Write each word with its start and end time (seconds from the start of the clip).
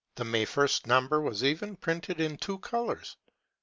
The 0.15 0.23
May 0.25 0.47
1st 0.47 0.87
number 0.87 1.21
was 1.21 1.43
even 1.43 1.75
printed 1.75 2.19
in 2.19 2.37
two 2.37 2.57
colours. 2.57 3.17